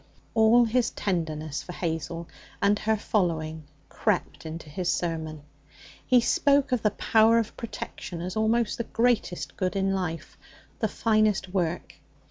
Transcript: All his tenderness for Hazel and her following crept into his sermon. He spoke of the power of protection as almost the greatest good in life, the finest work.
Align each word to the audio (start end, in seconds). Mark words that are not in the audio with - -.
All 0.33 0.65
his 0.65 0.89
tenderness 0.89 1.61
for 1.61 1.73
Hazel 1.73 2.27
and 2.59 2.79
her 2.79 2.97
following 2.97 3.65
crept 3.87 4.47
into 4.47 4.67
his 4.67 4.91
sermon. 4.91 5.43
He 6.03 6.19
spoke 6.21 6.71
of 6.71 6.81
the 6.81 6.89
power 6.89 7.37
of 7.37 7.55
protection 7.55 8.19
as 8.19 8.35
almost 8.35 8.79
the 8.79 8.83
greatest 8.85 9.55
good 9.57 9.75
in 9.75 9.93
life, 9.93 10.39
the 10.79 10.87
finest 10.87 11.49
work. 11.53 11.97